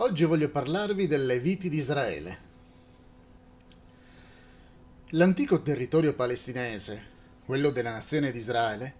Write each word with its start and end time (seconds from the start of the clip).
Oggi 0.00 0.24
voglio 0.24 0.50
parlarvi 0.50 1.06
delle 1.06 1.40
viti 1.40 1.70
di 1.70 1.78
Israele. 1.78 2.38
L'antico 5.10 5.62
territorio 5.62 6.14
palestinese, 6.14 7.02
quello 7.46 7.70
della 7.70 7.92
nazione 7.92 8.30
di 8.30 8.36
Israele, 8.36 8.94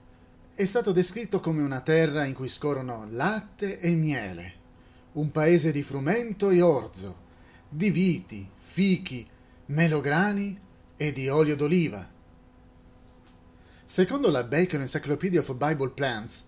è 0.55 0.65
stato 0.65 0.93
descritto 0.93 1.41
come 1.41 1.61
una 1.61 1.83
terra 1.83 2.25
in 2.25 2.33
cui 2.33 2.49
scorrono 2.49 3.07
latte 3.11 3.79
e 3.79 3.91
miele, 3.91 4.55
un 5.13 5.31
paese 5.31 5.71
di 5.71 5.83
frumento 5.83 6.49
e 6.49 6.63
orzo, 6.63 7.25
di 7.69 7.91
viti, 7.91 8.49
fichi, 8.57 9.29
melograni 9.67 10.59
e 10.97 11.13
di 11.13 11.29
olio 11.29 11.57
d'oliva. 11.57 12.09
Secondo 13.85 14.31
la 14.31 14.45
Bacon 14.45 14.81
Encyclopedia 14.81 15.41
of 15.41 15.55
Bible 15.57 15.91
Plants, 15.91 16.47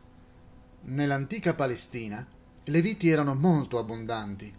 nell'antica 0.85 1.53
Palestina 1.53 2.27
le 2.69 2.83
viti 2.83 3.09
erano 3.09 3.35
molto 3.35 3.79
abbondanti. 3.79 4.53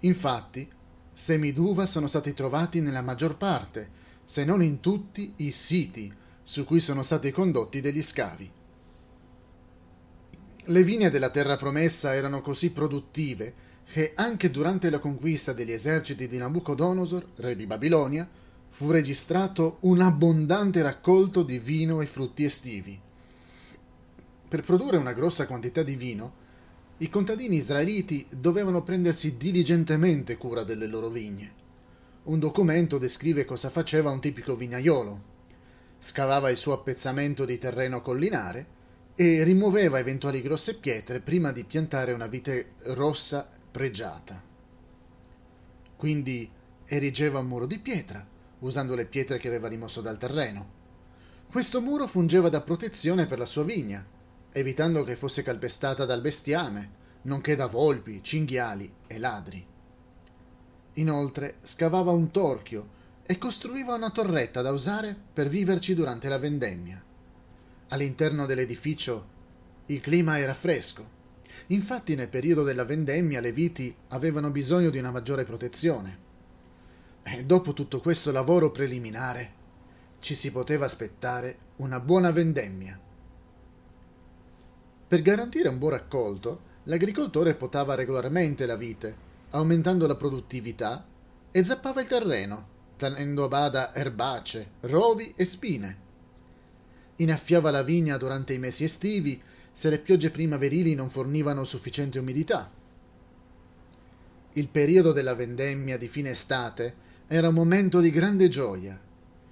Infatti, 0.00 0.70
semi 1.12 1.52
d'uva 1.52 1.86
sono 1.86 2.08
stati 2.08 2.34
trovati 2.34 2.80
nella 2.80 3.02
maggior 3.02 3.36
parte, 3.36 4.00
se 4.24 4.44
non 4.44 4.62
in 4.62 4.80
tutti, 4.80 5.34
i 5.36 5.50
siti 5.50 6.12
su 6.42 6.64
cui 6.64 6.80
sono 6.80 7.02
stati 7.02 7.30
condotti 7.30 7.80
degli 7.80 8.02
scavi. 8.02 8.50
Le 10.66 10.84
vigne 10.84 11.10
della 11.10 11.30
terra 11.30 11.56
promessa 11.56 12.14
erano 12.14 12.40
così 12.40 12.70
produttive 12.70 13.70
che 13.92 14.12
anche 14.14 14.50
durante 14.50 14.90
la 14.90 15.00
conquista 15.00 15.52
degli 15.52 15.72
eserciti 15.72 16.28
di 16.28 16.38
Nabucodonosor, 16.38 17.30
re 17.36 17.56
di 17.56 17.66
Babilonia, 17.66 18.28
fu 18.70 18.90
registrato 18.90 19.78
un 19.80 20.00
abbondante 20.00 20.80
raccolto 20.80 21.42
di 21.42 21.58
vino 21.58 22.00
e 22.00 22.06
frutti 22.06 22.44
estivi. 22.44 22.98
Per 24.48 24.62
produrre 24.62 24.96
una 24.96 25.12
grossa 25.12 25.46
quantità 25.46 25.82
di 25.82 25.96
vino, 25.96 26.40
i 27.02 27.08
contadini 27.08 27.56
israeliti 27.56 28.24
dovevano 28.30 28.84
prendersi 28.84 29.36
diligentemente 29.36 30.36
cura 30.36 30.62
delle 30.62 30.86
loro 30.86 31.08
vigne. 31.08 31.60
Un 32.24 32.38
documento 32.38 32.96
descrive 32.96 33.44
cosa 33.44 33.70
faceva 33.70 34.12
un 34.12 34.20
tipico 34.20 34.54
vignaiolo. 34.54 35.30
Scavava 35.98 36.48
il 36.48 36.56
suo 36.56 36.74
appezzamento 36.74 37.44
di 37.44 37.58
terreno 37.58 38.02
collinare 38.02 38.80
e 39.16 39.42
rimuoveva 39.42 39.98
eventuali 39.98 40.40
grosse 40.42 40.76
pietre 40.76 41.18
prima 41.18 41.50
di 41.50 41.64
piantare 41.64 42.12
una 42.12 42.28
vite 42.28 42.74
rossa 42.84 43.48
pregiata. 43.68 44.40
Quindi 45.96 46.48
erigeva 46.84 47.40
un 47.40 47.48
muro 47.48 47.66
di 47.66 47.80
pietra, 47.80 48.24
usando 48.60 48.94
le 48.94 49.06
pietre 49.06 49.38
che 49.38 49.48
aveva 49.48 49.66
rimosso 49.66 50.00
dal 50.00 50.18
terreno. 50.18 50.80
Questo 51.50 51.80
muro 51.80 52.06
fungeva 52.06 52.48
da 52.48 52.60
protezione 52.60 53.26
per 53.26 53.38
la 53.38 53.46
sua 53.46 53.64
vigna, 53.64 54.06
evitando 54.52 55.02
che 55.04 55.16
fosse 55.16 55.42
calpestata 55.42 56.04
dal 56.04 56.20
bestiame, 56.20 57.00
nonché 57.22 57.56
da 57.56 57.66
volpi, 57.66 58.22
cinghiali 58.22 58.92
e 59.06 59.18
ladri. 59.18 59.66
Inoltre 60.94 61.56
scavava 61.62 62.10
un 62.10 62.30
torchio 62.30 63.00
e 63.24 63.38
costruiva 63.38 63.94
una 63.94 64.10
torretta 64.10 64.60
da 64.60 64.72
usare 64.72 65.16
per 65.32 65.48
viverci 65.48 65.94
durante 65.94 66.28
la 66.28 66.38
vendemmia. 66.38 67.02
All'interno 67.88 68.46
dell'edificio 68.46 69.28
il 69.86 70.00
clima 70.00 70.38
era 70.38 70.54
fresco. 70.54 71.20
Infatti 71.68 72.14
nel 72.14 72.28
periodo 72.28 72.62
della 72.62 72.84
vendemmia 72.84 73.40
le 73.40 73.52
viti 73.52 73.94
avevano 74.08 74.50
bisogno 74.50 74.90
di 74.90 74.98
una 74.98 75.10
maggiore 75.10 75.44
protezione. 75.44 76.18
E 77.22 77.44
dopo 77.44 77.72
tutto 77.72 78.00
questo 78.00 78.32
lavoro 78.32 78.70
preliminare 78.70 79.60
ci 80.20 80.34
si 80.34 80.50
poteva 80.50 80.84
aspettare 80.84 81.58
una 81.76 82.00
buona 82.00 82.30
vendemmia. 82.32 82.98
Per 85.12 85.20
garantire 85.20 85.68
un 85.68 85.76
buon 85.76 85.90
raccolto, 85.90 86.60
l'agricoltore 86.84 87.54
potava 87.54 87.94
regolarmente 87.94 88.64
la 88.64 88.76
vite, 88.76 89.14
aumentando 89.50 90.06
la 90.06 90.16
produttività, 90.16 91.04
e 91.50 91.64
zappava 91.64 92.00
il 92.00 92.06
terreno, 92.06 92.68
tenendo 92.96 93.44
a 93.44 93.48
bada 93.48 93.94
erbacee, 93.94 94.70
rovi 94.80 95.34
e 95.36 95.44
spine. 95.44 95.98
Innaffiava 97.16 97.70
la 97.70 97.82
vigna 97.82 98.16
durante 98.16 98.54
i 98.54 98.58
mesi 98.58 98.84
estivi 98.84 99.38
se 99.70 99.90
le 99.90 99.98
piogge 99.98 100.30
primaverili 100.30 100.94
non 100.94 101.10
fornivano 101.10 101.64
sufficiente 101.64 102.18
umidità. 102.18 102.70
Il 104.54 104.68
periodo 104.70 105.12
della 105.12 105.34
vendemmia 105.34 105.98
di 105.98 106.08
fine 106.08 106.30
estate 106.30 106.94
era 107.26 107.48
un 107.48 107.54
momento 107.54 108.00
di 108.00 108.08
grande 108.10 108.48
gioia. 108.48 108.98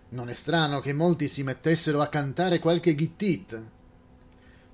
Non 0.08 0.30
è 0.30 0.32
strano 0.32 0.80
che 0.80 0.94
molti 0.94 1.28
si 1.28 1.42
mettessero 1.42 2.00
a 2.00 2.08
cantare 2.08 2.60
qualche 2.60 2.94
gittit 2.94 3.78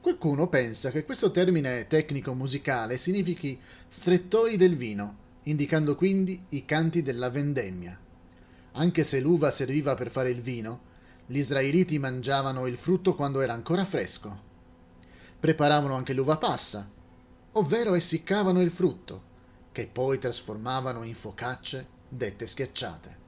Qualcuno 0.06 0.48
pensa 0.48 0.92
che 0.92 1.04
questo 1.04 1.32
termine 1.32 1.88
tecnico-musicale 1.88 2.96
significhi 2.96 3.60
strettoi 3.88 4.56
del 4.56 4.76
vino, 4.76 5.16
indicando 5.42 5.96
quindi 5.96 6.44
i 6.50 6.64
canti 6.64 7.02
della 7.02 7.28
vendemmia. 7.28 7.98
Anche 8.74 9.02
se 9.02 9.18
l'uva 9.18 9.50
serviva 9.50 9.96
per 9.96 10.12
fare 10.12 10.30
il 10.30 10.42
vino, 10.42 10.80
gli 11.26 11.38
israeliti 11.38 11.98
mangiavano 11.98 12.66
il 12.68 12.76
frutto 12.76 13.16
quando 13.16 13.40
era 13.40 13.52
ancora 13.52 13.84
fresco. 13.84 14.42
Preparavano 15.40 15.96
anche 15.96 16.12
l'uva 16.12 16.36
passa, 16.36 16.88
ovvero 17.54 17.94
essiccavano 17.94 18.62
il 18.62 18.70
frutto, 18.70 19.22
che 19.72 19.88
poi 19.88 20.20
trasformavano 20.20 21.02
in 21.02 21.16
focacce 21.16 21.84
dette 22.08 22.46
schiacciate. 22.46 23.25